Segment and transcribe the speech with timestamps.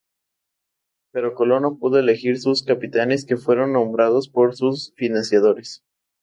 [1.11, 5.83] Pero Colón no pudo elegir a sus capitanes, que fueron nombrados por sus financiadores.